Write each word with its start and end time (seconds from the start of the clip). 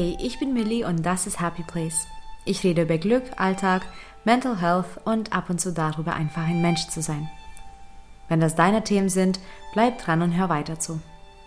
Hey, 0.00 0.16
ich 0.18 0.38
bin 0.38 0.54
Millie 0.54 0.86
und 0.86 1.04
das 1.04 1.26
ist 1.26 1.42
Happy 1.42 1.62
Place. 1.62 2.06
Ich 2.46 2.64
rede 2.64 2.84
über 2.84 2.96
Glück, 2.96 3.22
Alltag, 3.36 3.82
Mental 4.24 4.58
Health 4.58 4.86
und 5.04 5.34
ab 5.34 5.50
und 5.50 5.60
zu 5.60 5.74
darüber, 5.74 6.14
einfach 6.14 6.46
ein 6.46 6.62
Mensch 6.62 6.88
zu 6.88 7.02
sein. 7.02 7.28
Wenn 8.30 8.40
das 8.40 8.54
deine 8.54 8.82
Themen 8.82 9.10
sind, 9.10 9.40
bleib 9.74 9.98
dran 9.98 10.22
und 10.22 10.34
hör 10.34 10.48
weiter 10.48 10.78
zu. 10.80 11.02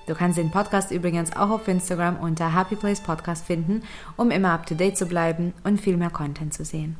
Du 0.05 0.13
kannst 0.13 0.37
den 0.37 0.51
Podcast 0.51 0.91
übrigens 0.91 1.35
auch 1.35 1.49
auf 1.49 1.67
Instagram 1.67 2.17
unter 2.17 2.55
Happy 2.55 2.75
Place 2.75 3.01
Podcast 3.01 3.43
finden, 3.43 3.81
um 4.17 4.29
immer 4.29 4.51
up 4.51 4.67
to 4.67 4.75
date 4.75 4.99
zu 4.99 5.07
bleiben 5.07 5.53
und 5.63 5.81
viel 5.81 5.97
mehr 5.97 6.11
Content 6.11 6.53
zu 6.53 6.63
sehen. 6.63 6.95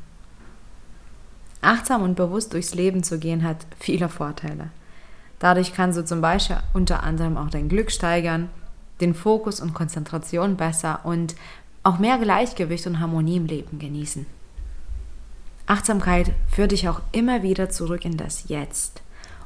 Achtsam 1.60 2.02
und 2.02 2.16
bewusst 2.16 2.52
durchs 2.52 2.74
Leben 2.74 3.04
zu 3.04 3.20
gehen 3.20 3.44
hat 3.44 3.58
viele 3.78 4.08
Vorteile. 4.08 4.70
Dadurch 5.38 5.72
kannst 5.72 5.96
du 5.96 6.04
zum 6.04 6.20
Beispiel 6.20 6.56
unter 6.72 7.04
anderem 7.04 7.36
auch 7.36 7.50
dein 7.50 7.68
Glück 7.68 7.92
steigern, 7.92 8.50
den 9.00 9.14
Fokus 9.14 9.60
und 9.60 9.74
Konzentration 9.74 10.56
besser 10.56 11.00
und 11.04 11.34
auch 11.82 11.98
mehr 11.98 12.18
Gleichgewicht 12.18 12.86
und 12.86 13.00
Harmonie 13.00 13.36
im 13.36 13.46
Leben 13.46 13.78
genießen. 13.78 14.26
Achtsamkeit 15.66 16.32
führt 16.48 16.72
dich 16.72 16.88
auch 16.88 17.00
immer 17.12 17.42
wieder 17.42 17.70
zurück 17.70 18.04
in 18.04 18.16
das 18.16 18.48
Jetzt. 18.48 19.02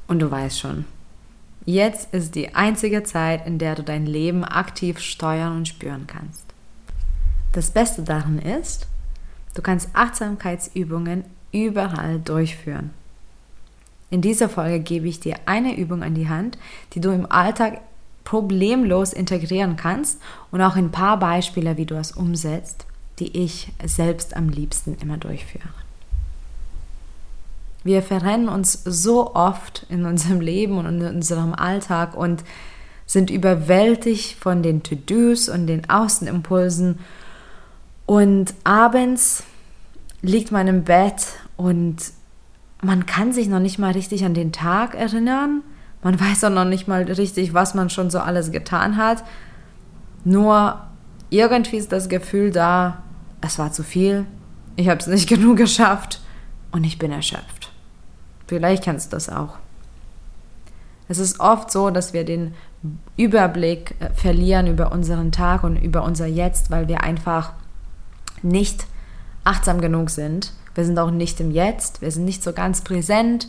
Und 0.07 0.21
du 0.21 0.31
weißt 0.31 0.59
schon, 0.59 0.85
jetzt 1.65 2.13
ist 2.13 2.35
die 2.35 2.55
einzige 2.55 3.03
Zeit, 3.05 3.47
in 3.47 3.59
der 3.59 3.75
du 3.75 3.83
dein 3.83 4.07
Leben 4.07 4.45
aktiv 4.45 4.99
steuern 4.99 5.57
und 5.57 5.69
spüren 5.69 6.07
kannst. 6.07 6.45
Das 7.53 7.71
Beste 7.71 8.03
daran 8.03 8.39
ist, 8.39 8.89
du 9.55 9.63
kannst 9.63 9.91
Achtsamkeitsübungen 9.95 11.25
überall 11.53 12.19
durchführen. 12.21 12.91
In 14.11 14.23
dieser 14.23 14.49
Folge 14.49 14.81
gebe 14.81 15.07
ich 15.07 15.21
dir 15.21 15.37
eine 15.47 15.77
Übung 15.77 16.03
an 16.03 16.15
die 16.15 16.29
Hand, 16.29 16.59
die 16.95 17.01
du 17.01 17.11
im 17.11 17.31
Alltag 17.31 17.81
problemlos 18.29 19.15
integrieren 19.15 19.77
kannst 19.77 20.21
und 20.51 20.61
auch 20.61 20.77
ein 20.77 20.91
paar 20.91 21.19
Beispiele, 21.19 21.79
wie 21.79 21.87
du 21.87 21.95
es 21.95 22.13
umsetzt, 22.13 22.85
die 23.21 23.35
ich 23.35 23.73
selbst 23.83 24.37
am 24.37 24.51
liebsten 24.51 24.99
immer 25.01 25.17
durchführe. 25.17 25.69
Wir 27.85 28.03
verrennen 28.03 28.51
uns 28.51 28.83
so 28.85 29.35
oft 29.35 29.87
in 29.89 30.05
unserem 30.05 30.43
Leben 30.43 30.77
und 30.77 30.85
in 30.87 31.07
unserem 31.07 31.55
Alltag 31.55 32.15
und 32.15 32.45
sind 33.07 33.31
überwältigt 33.31 34.39
von 34.39 34.63
den 34.63 34.83
To-Dos 34.83 35.49
und 35.49 35.67
den 35.67 35.89
Außenimpulsen. 35.89 36.99
Und 38.05 38.53
abends 38.65 39.43
liegt 40.21 40.53
man 40.53 40.69
im 40.69 40.85
Bett 40.85 41.29
und 41.57 41.97
man 42.83 43.07
kann 43.07 43.33
sich 43.33 43.49
noch 43.49 43.61
nicht 43.61 43.79
mal 43.79 43.93
richtig 43.93 44.27
an 44.27 44.35
den 44.35 44.53
Tag 44.53 44.95
erinnern. 44.95 45.63
Man 46.03 46.19
weiß 46.19 46.45
auch 46.45 46.51
noch 46.51 46.65
nicht 46.65 46.87
mal 46.87 47.03
richtig, 47.03 47.55
was 47.55 47.75
man 47.75 47.91
schon 47.91 48.11
so 48.11 48.21
alles 48.21 48.53
getan 48.53 48.97
hat. 48.97 49.25
Nur 50.25 50.81
irgendwie 51.31 51.77
ist 51.77 51.93
das 51.93 52.09
Gefühl 52.09 52.51
da, 52.51 53.03
es 53.41 53.59
war 53.59 53.73
zu 53.73 53.83
viel, 53.83 54.27
ich 54.77 54.89
habe 54.89 55.01
es 55.01 55.07
nicht 55.07 55.29
genug 55.29 55.57
geschafft 55.57 56.21
und 56.71 56.85
ich 56.85 56.99
bin 56.99 57.13
erschöpft. 57.13 57.73
Vielleicht 58.47 58.85
kennst 58.85 59.13
du 59.13 59.17
das 59.17 59.29
auch. 59.29 59.59
Es 61.09 61.19
ist 61.19 61.41
oft 61.41 61.71
so, 61.71 61.91
dass 61.91 62.13
wir 62.13 62.25
den 62.25 62.55
Überblick 63.17 63.95
äh, 64.01 64.11
verlieren 64.15 64.67
über 64.67 64.93
unseren 64.93 65.33
Tag 65.33 65.65
und 65.65 65.77
über 65.77 66.03
unser 66.05 66.27
Jetzt, 66.27 66.71
weil 66.71 66.87
wir 66.87 67.03
einfach 67.03 67.53
nicht 68.43 68.87
achtsam 69.45 69.81
genug 69.81 70.11
sind. 70.11 70.53
Wir 70.75 70.85
sind 70.85 70.99
auch 70.99 71.11
nicht 71.11 71.41
im 71.41 71.51
Jetzt, 71.51 72.03
wir 72.03 72.11
sind 72.11 72.25
nicht 72.25 72.43
so 72.43 72.53
ganz 72.53 72.83
präsent. 72.83 73.49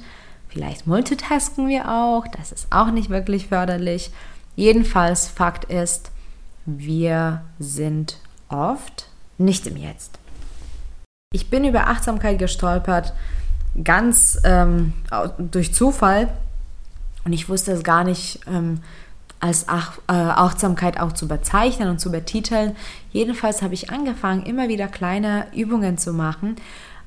Vielleicht 0.50 0.88
multitasken 0.88 1.68
wir 1.68 1.90
auch, 1.90 2.28
das 2.28 2.52
ist 2.52 2.68
auch 2.72 2.92
nicht 2.92 3.10
wirklich 3.10 3.48
förderlich. 3.48 4.12
Jedenfalls, 4.56 5.28
Fakt 5.28 5.66
ist, 5.66 6.12
wir 6.66 7.42
sind 7.60 8.18
oft 8.50 9.08
nicht 9.38 9.68
im 9.68 9.78
Jetzt. 9.78 10.20
Ich 11.32 11.50
bin 11.50 11.64
über 11.64 11.88
Achtsamkeit 11.88 12.40
gestolpert, 12.40 13.14
ganz 13.84 14.40
ähm, 14.44 14.94
durch 15.38 15.74
Zufall. 15.74 16.30
Und 17.24 17.34
ich 17.34 17.48
wusste 17.48 17.72
es 17.72 17.84
gar 17.84 18.04
nicht 18.04 18.40
ähm, 18.48 18.82
als 19.40 19.66
Ach 19.68 19.98
äh, 20.08 20.14
Achtsamkeit 20.14 21.00
auch 21.00 21.12
zu 21.12 21.28
bezeichnen 21.28 21.90
und 21.90 22.00
zu 22.00 22.12
betiteln. 22.12 22.76
Jedenfalls 23.12 23.62
habe 23.62 23.74
ich 23.74 23.92
angefangen, 23.92 24.44
immer 24.44 24.68
wieder 24.68 24.88
kleine 24.88 25.46
Übungen 25.54 25.98
zu 25.98 26.14
machen, 26.14 26.56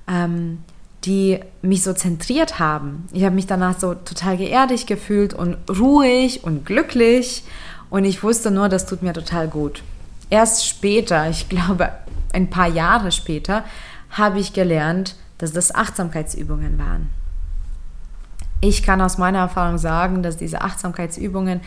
ähm, 0.09 0.59
die 1.05 1.41
mich 1.63 1.83
so 1.83 1.93
zentriert 1.93 2.59
haben. 2.59 3.09
Ich 3.13 3.25
habe 3.25 3.35
mich 3.35 3.47
danach 3.47 3.79
so 3.79 3.95
total 3.95 4.37
geerdigt 4.37 4.87
gefühlt 4.87 5.35
und 5.35 5.57
ruhig 5.69 6.45
und 6.45 6.65
glücklich. 6.65 7.45
Und 7.91 8.05
ich 8.05 8.23
wusste 8.23 8.51
nur, 8.51 8.69
das 8.69 8.87
tut 8.87 9.03
mir 9.03 9.13
total 9.13 9.49
gut. 9.49 9.83
Erst 10.31 10.67
später, 10.67 11.29
ich 11.31 11.49
glaube 11.49 11.91
ein 12.33 12.51
paar 12.51 12.69
Jahre 12.69 13.13
später, 13.13 13.65
habe 14.11 14.39
ich 14.39 14.53
gelernt, 14.53 15.17
dass 15.39 15.53
das 15.53 15.75
Achtsamkeitsübungen 15.75 16.79
waren. 16.79 17.11
Ich 18.61 18.85
kann 18.85 19.01
aus 19.01 19.19
meiner 19.19 19.41
Erfahrung 19.41 19.79
sagen, 19.79 20.23
dass 20.23 20.37
diese 20.37 20.61
Achtsamkeitsübungen 20.61 21.61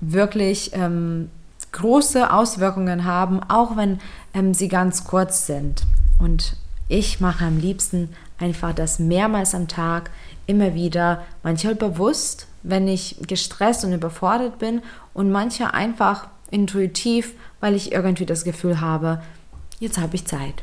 wirklich 0.00 0.70
ähm, 0.72 1.30
große 1.72 2.32
Auswirkungen 2.32 3.04
haben, 3.04 3.42
auch 3.42 3.76
wenn 3.76 3.98
ähm, 4.34 4.54
sie 4.54 4.68
ganz 4.68 5.04
kurz 5.04 5.46
sind. 5.46 5.82
Und 6.20 6.56
ich 6.88 7.20
mache 7.20 7.44
am 7.44 7.58
liebsten 7.58 8.10
einfach 8.38 8.74
das 8.74 8.98
mehrmals 8.98 9.54
am 9.54 9.68
Tag, 9.68 10.10
immer 10.46 10.74
wieder, 10.74 11.24
manchmal 11.42 11.74
bewusst, 11.74 12.46
wenn 12.62 12.88
ich 12.88 13.16
gestresst 13.26 13.84
und 13.84 13.92
überfordert 13.92 14.58
bin 14.58 14.82
und 15.14 15.30
manche 15.30 15.74
einfach 15.74 16.28
intuitiv, 16.50 17.34
weil 17.60 17.74
ich 17.74 17.92
irgendwie 17.92 18.26
das 18.26 18.44
Gefühl 18.44 18.80
habe, 18.80 19.22
jetzt 19.80 19.98
habe 19.98 20.16
ich 20.16 20.26
Zeit. 20.26 20.62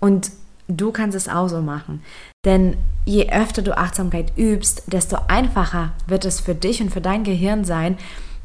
Und 0.00 0.30
Du 0.68 0.92
kannst 0.92 1.16
es 1.16 1.28
auch 1.28 1.48
so 1.48 1.60
machen. 1.60 2.02
Denn 2.44 2.76
je 3.04 3.30
öfter 3.30 3.62
du 3.62 3.76
Achtsamkeit 3.76 4.32
übst, 4.36 4.84
desto 4.86 5.16
einfacher 5.28 5.92
wird 6.06 6.24
es 6.24 6.40
für 6.40 6.54
dich 6.54 6.80
und 6.80 6.90
für 6.90 7.00
dein 7.00 7.24
Gehirn 7.24 7.64
sein, 7.64 7.98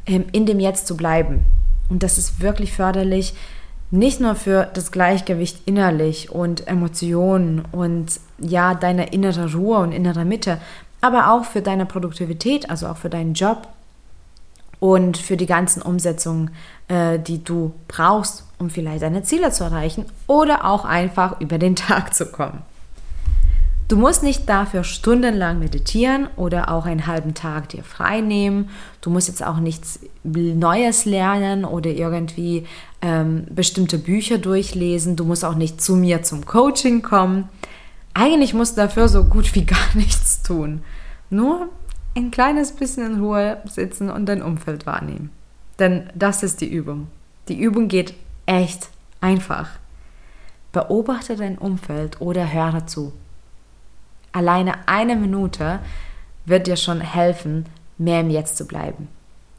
ähm, 0.06 0.26
in 0.32 0.46
dem 0.46 0.60
Jetzt 0.60 0.86
zu 0.86 0.96
bleiben. 0.96 1.44
Und 1.88 2.02
das 2.02 2.18
ist 2.18 2.40
wirklich 2.40 2.72
förderlich, 2.72 3.34
nicht 3.90 4.20
nur 4.20 4.34
für 4.34 4.68
das 4.74 4.92
Gleichgewicht 4.92 5.62
innerlich 5.66 6.30
und 6.30 6.66
Emotionen 6.66 7.64
und 7.72 8.20
ja, 8.38 8.74
deine 8.74 9.12
innere 9.12 9.52
Ruhe 9.52 9.78
und 9.78 9.92
innere 9.92 10.24
Mitte, 10.24 10.58
aber 11.00 11.32
auch 11.32 11.44
für 11.44 11.62
deine 11.62 11.86
Produktivität, 11.86 12.68
also 12.70 12.88
auch 12.88 12.96
für 12.96 13.10
deinen 13.10 13.34
Job 13.34 13.68
und 14.80 15.16
für 15.16 15.36
die 15.36 15.46
ganzen 15.46 15.82
Umsetzungen, 15.82 16.50
äh, 16.88 17.18
die 17.18 17.42
du 17.42 17.72
brauchst, 17.88 18.44
um 18.58 18.70
vielleicht 18.70 19.02
deine 19.02 19.22
Ziele 19.22 19.50
zu 19.52 19.64
erreichen 19.64 20.06
oder 20.26 20.64
auch 20.64 20.84
einfach 20.84 21.40
über 21.40 21.58
den 21.58 21.76
Tag 21.76 22.14
zu 22.14 22.26
kommen. 22.26 22.62
Du 23.88 23.96
musst 23.96 24.22
nicht 24.22 24.46
dafür 24.50 24.84
stundenlang 24.84 25.58
meditieren 25.58 26.28
oder 26.36 26.70
auch 26.70 26.84
einen 26.84 27.06
halben 27.06 27.32
Tag 27.32 27.70
dir 27.70 27.82
frei 27.82 28.20
nehmen. 28.20 28.68
Du 29.00 29.08
musst 29.08 29.28
jetzt 29.28 29.42
auch 29.42 29.60
nichts 29.60 30.00
Neues 30.24 31.06
lernen 31.06 31.64
oder 31.64 31.88
irgendwie 31.88 32.66
ähm, 33.00 33.46
bestimmte 33.48 33.96
Bücher 33.96 34.36
durchlesen. 34.36 35.16
Du 35.16 35.24
musst 35.24 35.42
auch 35.42 35.54
nicht 35.54 35.80
zu 35.80 35.96
mir 35.96 36.22
zum 36.22 36.44
Coaching 36.44 37.00
kommen. 37.00 37.48
Eigentlich 38.12 38.52
musst 38.52 38.76
du 38.76 38.82
dafür 38.82 39.08
so 39.08 39.24
gut 39.24 39.54
wie 39.54 39.64
gar 39.64 39.94
nichts 39.94 40.42
tun. 40.42 40.82
Nur 41.30 41.70
ein 42.14 42.30
kleines 42.30 42.72
bisschen 42.72 43.06
in 43.06 43.20
Ruhe 43.20 43.56
sitzen 43.64 44.10
und 44.10 44.26
dein 44.26 44.42
Umfeld 44.42 44.84
wahrnehmen. 44.84 45.30
Denn 45.78 46.10
das 46.14 46.42
ist 46.42 46.60
die 46.60 46.70
Übung. 46.70 47.06
Die 47.48 47.58
Übung 47.58 47.88
geht 47.88 48.12
echt 48.44 48.90
einfach. 49.22 49.70
Beobachte 50.72 51.36
dein 51.36 51.56
Umfeld 51.56 52.20
oder 52.20 52.52
höre 52.52 52.86
zu. 52.86 53.14
Alleine 54.32 54.74
eine 54.86 55.16
Minute 55.16 55.80
wird 56.44 56.66
dir 56.66 56.76
schon 56.76 57.00
helfen, 57.00 57.66
mehr 57.98 58.20
im 58.20 58.30
Jetzt 58.30 58.56
zu 58.56 58.66
bleiben. 58.66 59.08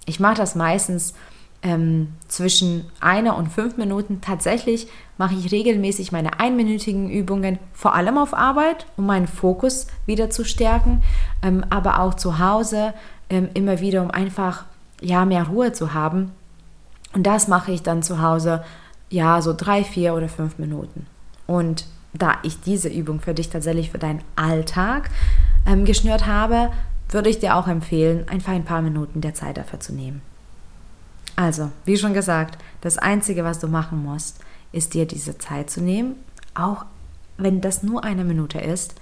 Ich 0.05 0.19
mache 0.19 0.35
das 0.35 0.55
meistens 0.55 1.13
ähm, 1.61 2.13
zwischen 2.27 2.85
einer 2.99 3.37
und 3.37 3.49
fünf 3.49 3.77
Minuten. 3.77 4.21
Tatsächlich 4.21 4.87
mache 5.17 5.35
ich 5.35 5.51
regelmäßig 5.51 6.11
meine 6.11 6.39
einminütigen 6.39 7.09
Übungen, 7.09 7.59
vor 7.73 7.95
allem 7.95 8.17
auf 8.17 8.33
Arbeit, 8.33 8.85
um 8.97 9.05
meinen 9.05 9.27
Fokus 9.27 9.87
wieder 10.05 10.29
zu 10.29 10.45
stärken, 10.45 11.03
ähm, 11.43 11.65
aber 11.69 11.99
auch 11.99 12.13
zu 12.13 12.39
Hause 12.39 12.93
ähm, 13.29 13.49
immer 13.53 13.81
wieder, 13.81 14.01
um 14.01 14.11
einfach 14.11 14.65
ja 15.01 15.25
mehr 15.25 15.47
Ruhe 15.47 15.73
zu 15.73 15.93
haben. 15.93 16.31
Und 17.13 17.23
das 17.23 17.47
mache 17.47 17.71
ich 17.71 17.83
dann 17.83 18.03
zu 18.03 18.21
Hause 18.21 18.63
ja 19.09 19.41
so 19.41 19.53
drei, 19.53 19.83
vier 19.83 20.13
oder 20.13 20.29
fünf 20.29 20.57
Minuten. 20.59 21.07
Und 21.47 21.85
da 22.13 22.37
ich 22.43 22.59
diese 22.61 22.89
Übung 22.89 23.19
für 23.19 23.33
dich 23.33 23.49
tatsächlich 23.49 23.91
für 23.91 23.99
deinen 23.99 24.21
Alltag 24.35 25.09
ähm, 25.65 25.85
geschnürt 25.85 26.25
habe, 26.25 26.71
würde 27.09 27.29
ich 27.29 27.39
dir 27.39 27.55
auch 27.55 27.67
empfehlen, 27.67 28.27
einfach 28.27 28.53
ein 28.53 28.65
paar 28.65 28.81
Minuten 28.81 29.21
der 29.21 29.33
Zeit 29.33 29.57
dafür 29.57 29.79
zu 29.79 29.93
nehmen. 29.93 30.21
Also, 31.35 31.71
wie 31.85 31.97
schon 31.97 32.13
gesagt, 32.13 32.57
das 32.81 32.97
Einzige, 32.97 33.43
was 33.43 33.59
du 33.59 33.67
machen 33.67 34.03
musst, 34.03 34.39
ist 34.71 34.93
dir 34.93 35.05
diese 35.05 35.37
Zeit 35.37 35.69
zu 35.69 35.81
nehmen, 35.81 36.15
auch 36.53 36.85
wenn 37.37 37.61
das 37.61 37.83
nur 37.83 38.03
eine 38.03 38.23
Minute 38.23 38.59
ist, 38.59 38.95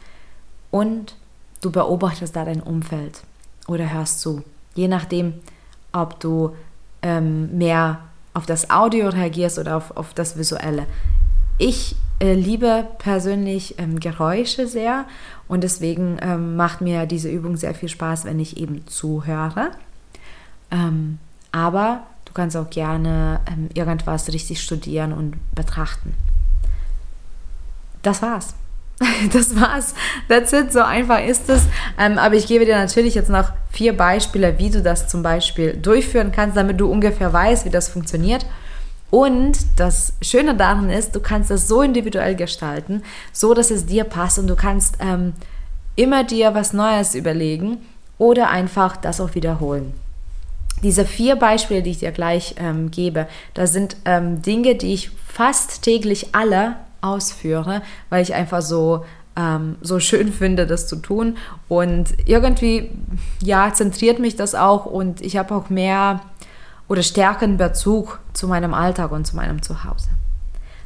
und 0.70 1.16
du 1.62 1.72
beobachtest 1.72 2.36
da 2.36 2.46
dein 2.46 2.62
Umfeld 2.62 3.22
oder 3.68 3.92
hörst 3.92 4.20
zu. 4.20 4.44
Je 4.76 4.88
nachdem, 4.88 5.34
ob 5.92 6.20
du 6.20 6.56
ähm, 7.02 7.58
mehr 7.58 8.00
auf 8.34 8.46
das 8.46 8.70
Audio 8.70 9.10
reagierst 9.10 9.58
oder 9.58 9.78
auf, 9.78 9.96
auf 9.96 10.14
das 10.14 10.38
Visuelle. 10.38 10.86
Ich 11.58 11.96
äh, 12.20 12.34
liebe 12.34 12.88
persönlich 12.98 13.78
ähm, 13.78 14.00
Geräusche 14.00 14.68
sehr 14.68 15.06
und 15.48 15.64
deswegen 15.64 16.18
ähm, 16.22 16.56
macht 16.56 16.82
mir 16.82 17.06
diese 17.06 17.30
Übung 17.30 17.58
sehr 17.58 17.76
viel 17.76 17.90
Spaß, 17.90 18.26
wenn 18.26 18.40
ich 18.40 18.58
eben 18.58 18.88
zuhöre. 18.88 19.72
Ähm, 20.72 21.20
aber 21.52 22.02
du 22.26 22.34
kannst 22.34 22.58
auch 22.58 22.70
gerne 22.70 23.40
ähm, 23.52 23.70
irgendwas 23.74 24.32
richtig 24.34 24.62
studieren 24.62 25.14
und 25.14 25.36
betrachten. 25.56 26.14
Das 28.02 28.22
war's. 28.22 28.56
Das 29.32 29.56
war's. 29.56 29.94
That's 30.28 30.54
it. 30.54 30.74
So 30.74 30.82
einfach 30.82 31.24
ist 31.24 31.50
es. 31.50 31.64
Ähm, 32.00 32.18
aber 32.18 32.36
ich 32.36 32.48
gebe 32.48 32.66
dir 32.66 32.78
natürlich 32.78 33.16
jetzt 33.16 33.30
noch 33.30 33.52
vier 33.72 33.96
Beispiele, 33.96 34.58
wie 34.58 34.70
du 34.72 34.82
das 34.82 35.08
zum 35.08 35.22
Beispiel 35.22 35.74
durchführen 35.78 36.32
kannst, 36.32 36.58
damit 36.58 36.80
du 36.80 36.90
ungefähr 36.90 37.32
weißt, 37.32 37.66
wie 37.66 37.70
das 37.70 37.90
funktioniert. 37.90 38.46
Und 39.10 39.58
das 39.78 40.14
Schöne 40.22 40.56
daran 40.56 40.90
ist, 40.90 41.16
du 41.16 41.20
kannst 41.22 41.50
das 41.50 41.68
so 41.68 41.82
individuell 41.82 42.36
gestalten, 42.36 43.04
so 43.32 43.54
dass 43.54 43.72
es 43.72 43.86
dir 43.86 44.04
passt 44.04 44.38
und 44.38 44.48
du 44.48 44.56
kannst 44.56 44.98
ähm, 45.00 45.34
immer 45.96 46.24
dir 46.24 46.54
was 46.54 46.74
Neues 46.74 47.16
überlegen 47.16 47.78
oder 48.18 48.50
einfach 48.50 48.98
das 48.98 49.22
auch 49.22 49.34
wiederholen. 49.36 49.94
Diese 50.84 51.06
vier 51.06 51.38
Beispiele, 51.38 51.82
die 51.82 51.92
ich 51.92 52.00
dir 52.00 52.12
gleich 52.12 52.56
ähm, 52.58 52.92
gebe, 52.92 53.28
das 53.54 53.74
sind 53.74 53.98
ähm, 54.06 54.42
Dinge, 54.42 54.76
die 54.76 54.94
ich 54.94 55.12
fast 55.26 55.82
täglich 55.82 56.36
alle 56.36 56.76
ausführe, 57.02 57.82
weil 58.10 58.22
ich 58.22 58.36
einfach 58.36 58.62
so 58.62 59.06
ähm, 59.38 59.78
so 59.82 60.00
schön 60.00 60.32
finde, 60.34 60.68
das 60.68 60.88
zu 60.88 60.98
tun. 60.98 61.38
Und 61.68 62.10
irgendwie, 62.26 62.92
ja, 63.42 63.74
zentriert 63.74 64.20
mich 64.20 64.36
das 64.36 64.56
auch 64.56 64.86
und 64.86 65.22
ich 65.22 65.38
habe 65.38 65.56
auch 65.56 65.70
mehr 65.70 66.22
oder 66.88 67.04
stärkeren 67.04 67.58
Bezug 67.58 68.20
zu 68.34 68.48
meinem 68.48 68.74
Alltag 68.74 69.12
und 69.12 69.26
zu 69.26 69.36
meinem 69.36 69.62
Zuhause. 69.62 70.10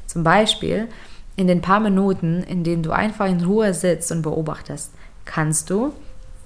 Zum 0.07 0.23
Beispiel 0.23 0.87
in 1.35 1.47
den 1.47 1.61
paar 1.61 1.79
Minuten, 1.79 2.43
in 2.43 2.63
denen 2.63 2.83
du 2.83 2.91
einfach 2.91 3.27
in 3.27 3.43
Ruhe 3.43 3.73
sitzt 3.73 4.11
und 4.11 4.21
beobachtest, 4.21 4.91
kannst 5.25 5.69
du, 5.69 5.93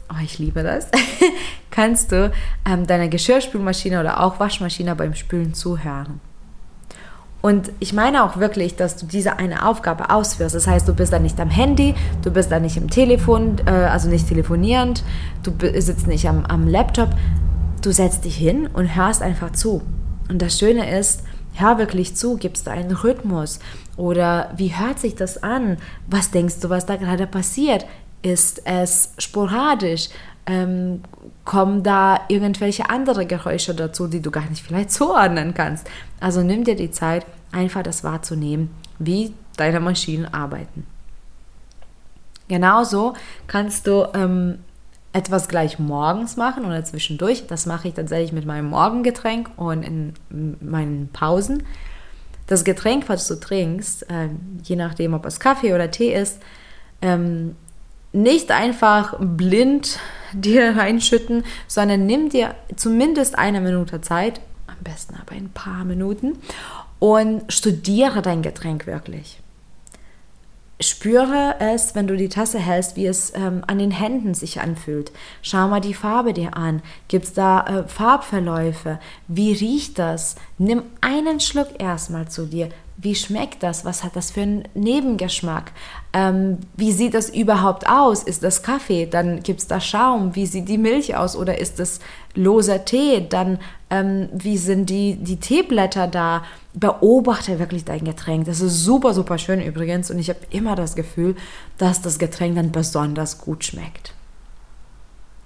oh, 0.10 0.24
ich 0.24 0.40
liebe 0.40 0.64
das, 0.64 0.90
kannst 1.72 2.12
du 2.12 2.32
ähm, 2.66 2.86
deiner 2.86 3.08
Geschirrspülmaschine 3.08 4.00
oder 4.00 4.22
auch 4.22 4.40
Waschmaschine 4.40 4.96
beim 4.96 5.16
Spülen 5.16 5.54
zuhören. 5.54 6.20
Und 7.46 7.72
ich 7.80 7.94
meine 7.94 8.24
auch 8.24 8.38
wirklich, 8.38 8.76
dass 8.76 8.98
du 8.98 9.06
diese 9.06 9.38
eine 9.38 9.68
Aufgabe 9.68 10.10
ausführst. 10.10 10.56
Das 10.56 10.66
heißt, 10.66 10.88
du 10.88 10.96
bist 10.96 11.14
dann 11.14 11.22
nicht 11.22 11.40
am 11.40 11.52
Handy, 11.52 11.94
du 12.24 12.32
bist 12.32 12.52
dann 12.52 12.64
nicht 12.64 12.76
im 12.76 12.90
Telefon, 12.90 13.58
äh, 13.68 13.70
also 13.70 14.10
nicht 14.10 14.28
telefonierend, 14.28 15.04
du 15.44 15.52
sitzt 15.80 16.08
nicht 16.08 16.28
am, 16.28 16.44
am 16.46 16.68
Laptop. 16.68 17.10
Du 17.86 17.92
setzt 17.92 18.26
dich 18.26 18.36
hin 18.36 18.66
und 18.66 18.96
hörst 18.96 19.22
einfach 19.22 19.52
zu. 19.52 19.84
Und 20.28 20.42
das 20.42 20.58
Schöne 20.58 20.98
ist, 20.98 21.22
hör 21.54 21.78
wirklich 21.78 22.16
zu, 22.16 22.36
gibst 22.36 22.66
du 22.66 22.72
einen 22.72 22.92
Rhythmus 22.92 23.60
oder 23.96 24.52
wie 24.58 24.76
hört 24.76 24.98
sich 24.98 25.14
das 25.14 25.44
an? 25.44 25.78
Was 26.08 26.32
denkst 26.32 26.62
du, 26.62 26.72
was 26.72 26.88
da 26.88 26.96
gerade 26.96 27.28
passiert? 27.28 27.86
Ist 28.24 28.64
es 28.66 29.14
sporadisch? 29.20 30.10
Ähm, 30.48 31.04
kommen 31.44 31.84
da 31.84 32.22
irgendwelche 32.28 32.90
andere 32.90 33.28
Geräusche 33.28 33.76
dazu, 33.76 34.08
die 34.08 34.20
du 34.20 34.32
gar 34.32 34.50
nicht 34.50 34.66
vielleicht 34.66 34.90
zuordnen 34.90 35.54
kannst? 35.54 35.88
Also 36.20 36.42
nimm 36.42 36.64
dir 36.64 36.76
die 36.76 36.90
Zeit, 36.90 37.24
einfach 37.52 37.84
das 37.84 38.04
wahrzunehmen, 38.04 38.72
wie 38.98 39.32
deine 39.58 39.80
Maschinen 39.80 40.26
arbeiten. 40.26 40.88
Genauso 42.48 43.14
kannst 43.46 43.86
du 43.86 44.08
ähm, 44.16 44.58
etwas 45.16 45.48
gleich 45.48 45.80
morgens 45.80 46.36
machen 46.36 46.66
oder 46.66 46.84
zwischendurch. 46.84 47.48
Das 47.48 47.66
mache 47.66 47.88
ich 47.88 47.94
tatsächlich 47.94 48.34
mit 48.34 48.46
meinem 48.46 48.70
Morgengetränk 48.70 49.50
und 49.56 49.82
in 49.82 50.14
meinen 50.60 51.08
Pausen. 51.14 51.64
Das 52.48 52.66
Getränk, 52.66 53.08
was 53.08 53.26
du 53.28 53.40
trinkst, 53.40 54.10
äh, 54.10 54.28
je 54.64 54.76
nachdem, 54.76 55.14
ob 55.14 55.26
es 55.26 55.40
Kaffee 55.40 55.74
oder 55.74 55.90
Tee 55.90 56.14
ist, 56.14 56.40
ähm, 57.02 57.56
nicht 58.12 58.52
einfach 58.52 59.16
blind 59.20 60.00
dir 60.34 60.76
reinschütten, 60.76 61.46
sondern 61.66 62.06
nimm 62.06 62.28
dir 62.28 62.54
zumindest 62.76 63.38
eine 63.38 63.62
Minute 63.62 64.02
Zeit, 64.02 64.42
am 64.68 64.84
besten 64.84 65.16
aber 65.16 65.32
ein 65.34 65.50
paar 65.50 65.86
Minuten, 65.86 66.34
und 67.00 67.52
studiere 67.54 68.22
dein 68.22 68.42
Getränk 68.42 68.86
wirklich. 68.86 69.40
Spüre 70.82 71.56
es, 71.60 71.96
wenn 71.96 72.06
du 72.06 72.18
die 72.18 72.28
Tasse 72.28 72.60
hältst, 72.60 72.98
wie 72.98 73.06
es 73.06 73.32
ähm, 73.34 73.64
an 73.66 73.80
den 73.80 73.92
Händen 73.92 74.34
sich 74.34 74.60
anfühlt. 74.60 75.14
Schau 75.42 75.70
mal 75.70 75.80
die 75.80 75.94
Farbe 75.94 76.34
dir 76.34 76.58
an. 76.58 76.82
Gibt 77.08 77.26
es 77.26 77.34
da 77.34 77.62
äh, 77.66 77.88
Farbverläufe? 77.88 79.00
Wie 79.30 79.54
riecht 79.54 79.98
das? 80.00 80.36
Nimm 80.58 80.84
einen 81.00 81.40
Schluck 81.40 81.80
erstmal 81.80 82.28
zu 82.28 82.46
dir. 82.46 82.70
Wie 82.98 83.16
schmeckt 83.16 83.62
das? 83.62 83.84
Was 83.84 84.04
hat 84.04 84.16
das 84.16 84.32
für 84.32 84.42
einen 84.42 84.64
Nebengeschmack? 84.74 85.74
Ähm, 86.14 86.60
wie 86.78 86.94
sieht 86.94 87.14
das 87.14 87.30
überhaupt 87.30 87.90
aus? 87.90 88.24
Ist 88.24 88.44
das 88.44 88.64
Kaffee? 88.64 89.06
Dann 89.06 89.44
gibt 89.44 89.60
es 89.60 89.68
da 89.68 89.82
Schaum. 89.82 90.36
Wie 90.36 90.46
sieht 90.46 90.70
die 90.70 90.78
Milch 90.78 91.16
aus? 91.16 91.36
Oder 91.36 91.58
ist 91.60 91.80
es 91.80 92.00
loser 92.36 92.86
Tee? 92.86 93.26
Dann 93.28 93.60
ähm, 93.90 94.30
wie 94.32 94.58
sind 94.58 94.90
die, 94.90 95.16
die 95.16 95.38
Teeblätter 95.38 96.08
da? 96.08 96.44
beobachte 96.76 97.58
wirklich 97.58 97.86
dein 97.86 98.04
Getränk. 98.04 98.46
Das 98.46 98.62
ist 98.62 98.84
super, 98.84 99.14
super 99.14 99.38
schön 99.38 99.62
übrigens 99.62 100.12
und 100.12 100.20
ich 100.20 100.30
habe 100.30 100.40
immer 100.50 100.76
das 100.76 100.96
Gefühl, 100.96 101.36
dass 101.78 102.02
das 102.02 102.20
Getränk 102.20 102.56
dann 102.56 102.72
besonders 102.72 103.40
gut 103.40 103.64
schmeckt. 103.64 104.14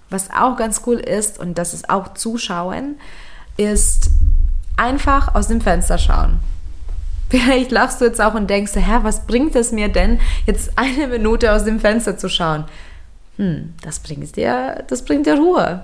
Was 0.10 0.32
auch 0.32 0.58
ganz 0.58 0.82
cool 0.88 0.98
ist 0.98 1.40
und 1.40 1.58
das 1.58 1.74
ist 1.74 1.90
auch 1.90 2.16
Zuschauen, 2.16 2.96
ist 3.58 4.10
einfach 4.76 5.36
aus 5.36 5.48
dem 5.48 5.62
Fenster 5.62 6.00
schauen. 6.00 6.40
Vielleicht 7.30 7.72
lachst 7.72 8.02
du 8.02 8.06
jetzt 8.06 8.22
auch 8.22 8.34
und 8.34 8.50
denkst, 8.50 8.74
hä, 8.76 9.00
was 9.04 9.26
bringt 9.28 9.56
es 9.56 9.72
mir 9.72 9.90
denn, 9.90 10.20
jetzt 10.46 10.72
eine 10.78 11.08
Minute 11.08 11.54
aus 11.54 11.64
dem 11.64 11.80
Fenster 11.80 12.18
zu 12.18 12.30
schauen? 12.30 12.66
Hm, 13.38 13.74
das 13.84 14.00
bringt 14.00 14.36
dir, 14.36 14.84
das 14.88 15.06
bringt 15.06 15.26
dir 15.26 15.36
Ruhe. 15.36 15.84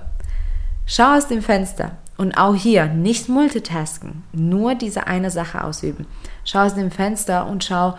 Schau 0.85 1.15
aus 1.15 1.27
dem 1.27 1.41
Fenster. 1.41 1.91
Und 2.17 2.37
auch 2.37 2.55
hier 2.55 2.85
nicht 2.85 3.27
multitasken, 3.27 4.23
nur 4.31 4.73
diese 4.75 5.05
eine 5.05 5.29
Sache 5.29 5.63
ausüben. 5.65 6.05
Schau 6.45 6.59
aus 6.59 6.75
dem 6.75 6.89
Fenster 6.89 7.45
und 7.45 7.65
schau, 7.65 7.95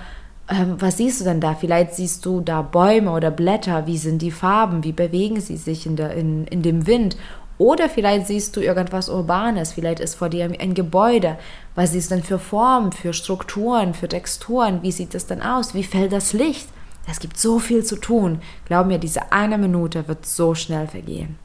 ähm, 0.49 0.76
was 0.78 0.96
siehst 0.96 1.20
du 1.20 1.25
denn 1.25 1.40
da? 1.40 1.54
Vielleicht 1.54 1.94
siehst 1.94 2.25
du 2.25 2.40
da 2.40 2.62
Bäume 2.62 3.10
oder 3.10 3.31
Blätter, 3.31 3.87
wie 3.87 3.99
sind 3.99 4.22
die 4.22 4.31
Farben, 4.31 4.84
wie 4.84 4.92
bewegen 4.92 5.40
sie 5.40 5.56
sich 5.56 5.87
in, 5.87 5.97
der, 5.97 6.12
in, 6.12 6.47
in 6.47 6.62
dem 6.62 6.87
Wind? 6.87 7.16
Oder 7.58 7.88
vielleicht 7.88 8.26
siehst 8.26 8.56
du 8.56 8.60
irgendwas 8.60 9.08
Urbanes, 9.08 9.72
vielleicht 9.72 10.00
ist 10.00 10.14
vor 10.14 10.28
dir 10.28 10.44
ein 10.44 10.75
Gebäude. 10.75 11.38
Was 11.75 11.92
du 11.92 12.00
denn 12.10 12.22
für 12.22 12.38
Formen, 12.38 12.92
für 12.92 13.12
Strukturen, 13.12 13.94
für 13.94 14.08
Texturen? 14.08 14.82
Wie 14.82 14.92
sieht 14.92 15.14
das 15.14 15.26
denn 15.26 15.42
aus? 15.42 15.75
Wie 15.75 15.84
fällt 15.84 16.12
das 16.12 16.32
Licht? 16.32 16.68
Es 17.08 17.20
gibt 17.20 17.38
so 17.38 17.58
viel 17.58 17.84
zu 17.84 17.96
tun. 17.96 18.40
Glaub 18.66 18.86
mir, 18.86 18.98
diese 18.98 19.32
eine 19.32 19.58
Minute 19.58 20.08
wird 20.08 20.26
so 20.26 20.54
schnell 20.54 20.88
vergehen. 20.88 21.38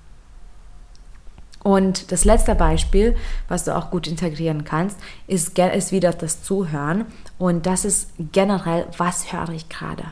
Und 1.64 2.12
das 2.12 2.26
letzte 2.26 2.56
Beispiel, 2.56 3.16
was 3.48 3.66
du 3.66 3.76
auch 3.76 3.92
gut 3.92 4.08
integrieren 4.08 4.64
kannst, 4.64 4.98
ist, 5.28 5.58
ist 5.58 5.92
wieder 5.92 6.12
das 6.12 6.42
Zuhören. 6.44 7.06
Und 7.38 7.68
das 7.68 7.86
ist 7.86 8.10
generell, 8.32 8.88
was 8.98 9.32
höre 9.32 9.50
ich 9.50 9.70
gerade? 9.70 10.06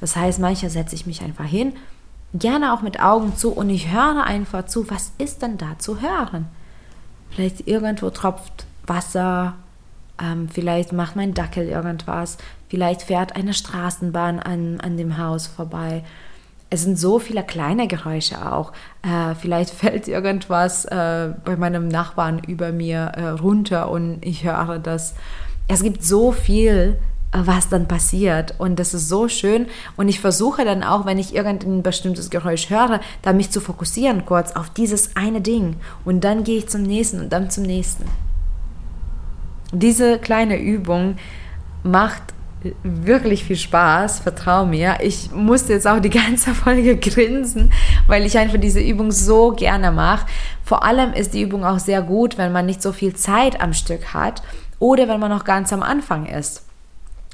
Das 0.00 0.16
heißt, 0.16 0.38
manchmal 0.38 0.70
setze 0.70 0.94
ich 0.94 1.06
mich 1.06 1.22
einfach 1.22 1.44
hin, 1.44 1.74
gerne 2.34 2.74
auch 2.74 2.82
mit 2.82 3.00
Augen 3.00 3.36
zu 3.36 3.52
und 3.52 3.70
ich 3.70 3.92
höre 3.92 4.24
einfach 4.24 4.66
zu, 4.66 4.90
was 4.90 5.12
ist 5.18 5.42
denn 5.42 5.56
da 5.56 5.78
zu 5.78 6.02
hören? 6.02 6.46
Vielleicht 7.30 7.66
irgendwo 7.66 8.10
tropft 8.10 8.66
Wasser, 8.86 9.54
ähm, 10.22 10.48
vielleicht 10.48 10.92
macht 10.92 11.16
mein 11.16 11.34
Dackel 11.34 11.68
irgendwas, 11.68 12.38
vielleicht 12.68 13.02
fährt 13.02 13.34
eine 13.34 13.54
Straßenbahn 13.54 14.38
an, 14.40 14.80
an 14.80 14.96
dem 14.96 15.18
Haus 15.18 15.46
vorbei 15.46 16.02
es 16.74 16.82
sind 16.82 16.98
so 16.98 17.18
viele 17.18 17.42
kleine 17.44 17.86
Geräusche 17.86 18.50
auch. 18.50 18.72
Äh, 19.02 19.34
vielleicht 19.34 19.70
fällt 19.74 20.08
irgendwas 20.08 20.84
äh, 20.84 21.30
bei 21.44 21.56
meinem 21.56 21.88
Nachbarn 21.88 22.40
über 22.40 22.72
mir 22.72 23.12
äh, 23.14 23.28
runter 23.28 23.90
und 23.90 24.18
ich 24.22 24.44
höre 24.44 24.78
das. 24.78 25.14
Es 25.68 25.82
gibt 25.82 26.04
so 26.04 26.32
viel, 26.32 26.98
was 27.34 27.68
dann 27.68 27.88
passiert 27.88 28.54
und 28.58 28.78
das 28.78 28.94
ist 28.94 29.08
so 29.08 29.28
schön 29.28 29.66
und 29.96 30.08
ich 30.08 30.20
versuche 30.20 30.64
dann 30.64 30.82
auch, 30.84 31.04
wenn 31.04 31.18
ich 31.18 31.34
irgendein 31.34 31.82
bestimmtes 31.82 32.30
Geräusch 32.30 32.70
höre, 32.70 33.00
da 33.22 33.32
mich 33.32 33.50
zu 33.50 33.60
fokussieren 33.60 34.24
kurz 34.24 34.52
auf 34.52 34.70
dieses 34.70 35.16
eine 35.16 35.40
Ding 35.40 35.76
und 36.04 36.22
dann 36.22 36.44
gehe 36.44 36.58
ich 36.58 36.68
zum 36.68 36.82
nächsten 36.82 37.20
und 37.20 37.32
dann 37.32 37.50
zum 37.50 37.64
nächsten. 37.64 38.04
Diese 39.72 40.18
kleine 40.18 40.60
Übung 40.60 41.16
macht 41.82 42.22
wirklich 42.82 43.44
viel 43.44 43.56
Spaß, 43.56 44.20
vertrau 44.20 44.64
mir. 44.64 44.98
Ich 45.02 45.30
musste 45.32 45.72
jetzt 45.72 45.86
auch 45.86 46.00
die 46.00 46.10
ganze 46.10 46.54
Folge 46.54 46.96
grinsen, 47.00 47.72
weil 48.06 48.24
ich 48.24 48.38
einfach 48.38 48.58
diese 48.58 48.80
Übung 48.80 49.10
so 49.10 49.50
gerne 49.50 49.92
mache. 49.92 50.26
Vor 50.62 50.84
allem 50.84 51.12
ist 51.12 51.34
die 51.34 51.42
Übung 51.42 51.64
auch 51.64 51.78
sehr 51.78 52.02
gut, 52.02 52.38
wenn 52.38 52.52
man 52.52 52.66
nicht 52.66 52.80
so 52.80 52.92
viel 52.92 53.14
Zeit 53.14 53.60
am 53.60 53.74
Stück 53.74 54.14
hat 54.14 54.42
oder 54.78 55.08
wenn 55.08 55.20
man 55.20 55.30
noch 55.30 55.44
ganz 55.44 55.72
am 55.72 55.82
Anfang 55.82 56.26
ist. 56.26 56.62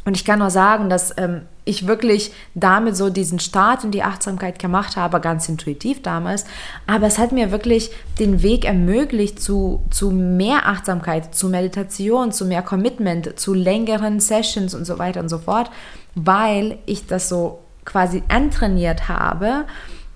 Und 0.04 0.16
ich 0.16 0.24
kann 0.24 0.38
nur 0.38 0.50
sagen, 0.50 0.88
dass 0.88 1.16
ähm, 1.18 1.42
ich 1.64 1.86
wirklich 1.86 2.32
damit 2.54 2.96
so 2.96 3.10
diesen 3.10 3.38
Start 3.38 3.84
in 3.84 3.90
die 3.90 4.02
Achtsamkeit 4.02 4.58
gemacht 4.58 4.96
habe, 4.96 5.20
ganz 5.20 5.48
intuitiv 5.48 6.02
damals. 6.02 6.46
Aber 6.86 7.06
es 7.06 7.18
hat 7.18 7.32
mir 7.32 7.50
wirklich 7.50 7.90
den 8.18 8.42
Weg 8.42 8.64
ermöglicht 8.64 9.40
zu, 9.40 9.84
zu 9.90 10.10
mehr 10.10 10.66
Achtsamkeit, 10.66 11.34
zu 11.34 11.48
Meditation, 11.48 12.32
zu 12.32 12.46
mehr 12.46 12.62
Commitment, 12.62 13.38
zu 13.38 13.52
längeren 13.52 14.20
Sessions 14.20 14.74
und 14.74 14.86
so 14.86 14.98
weiter 14.98 15.20
und 15.20 15.28
so 15.28 15.38
fort, 15.38 15.70
weil 16.14 16.78
ich 16.86 17.06
das 17.06 17.28
so 17.28 17.58
quasi 17.84 18.22
antrainiert 18.28 19.08
habe, 19.08 19.66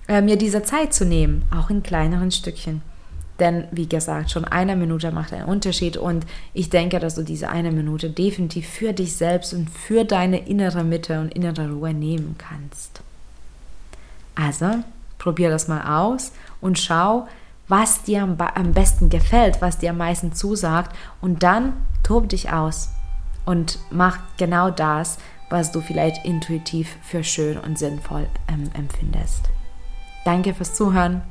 äh, 0.07 0.21
mir 0.21 0.37
diese 0.37 0.63
Zeit 0.63 0.93
zu 0.93 1.05
nehmen, 1.05 1.45
auch 1.55 1.69
in 1.69 1.83
kleineren 1.83 2.31
Stückchen. 2.31 2.81
Denn 3.39 3.65
wie 3.71 3.87
gesagt, 3.87 4.31
schon 4.31 4.45
eine 4.45 4.75
Minute 4.75 5.11
macht 5.11 5.33
einen 5.33 5.45
Unterschied 5.45 5.97
und 5.97 6.25
ich 6.53 6.69
denke, 6.69 6.99
dass 6.99 7.15
du 7.15 7.23
diese 7.23 7.49
eine 7.49 7.71
Minute 7.71 8.09
definitiv 8.09 8.67
für 8.67 8.93
dich 8.93 9.17
selbst 9.17 9.53
und 9.53 9.69
für 9.69 10.05
deine 10.05 10.47
innere 10.47 10.83
Mitte 10.83 11.19
und 11.19 11.33
innere 11.33 11.69
Ruhe 11.69 11.93
nehmen 11.93 12.35
kannst. 12.37 13.01
Also, 14.35 14.83
probier 15.17 15.49
das 15.49 15.67
mal 15.67 16.05
aus 16.05 16.31
und 16.61 16.79
schau, 16.79 17.27
was 17.67 18.03
dir 18.03 18.23
am, 18.23 18.37
am 18.39 18.71
besten 18.71 19.09
gefällt, 19.09 19.61
was 19.61 19.79
dir 19.79 19.89
am 19.89 19.97
meisten 19.97 20.33
zusagt 20.33 20.95
und 21.21 21.43
dann 21.43 21.73
tob 22.03 22.29
dich 22.29 22.51
aus 22.51 22.89
und 23.45 23.79
mach 23.89 24.19
genau 24.37 24.69
das, 24.69 25.17
was 25.49 25.71
du 25.71 25.81
vielleicht 25.81 26.25
intuitiv 26.25 26.95
für 27.03 27.23
schön 27.23 27.57
und 27.57 27.77
sinnvoll 27.77 28.27
ähm, 28.47 28.69
empfindest. 28.73 29.49
Danke 30.23 30.53
fürs 30.53 30.73
Zuhören, 30.73 31.21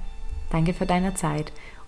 danke 0.50 0.74
für 0.74 0.86
deine 0.86 1.14
Zeit 1.14 1.52